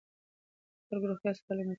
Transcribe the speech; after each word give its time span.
د 0.03 0.03
خلکو 0.89 1.05
روغتیا 1.09 1.31
ساتل 1.37 1.47
لومړیتوب 1.55 1.67
دی. 1.67 1.69